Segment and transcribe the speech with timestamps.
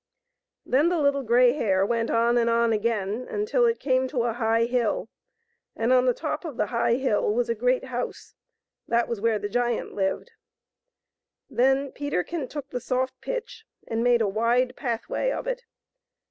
[0.65, 4.33] Then the Little Grey Hare went on and on again until it came to a
[4.33, 5.09] high hill,
[5.75, 8.33] and on the top of the high hill was a great house;
[8.87, 10.31] that was where the giant lived.
[11.51, 15.61] Then Peterkin took the soft pitch and made a wide pathway of it.